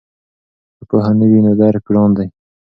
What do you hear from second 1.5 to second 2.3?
درک ګران دی.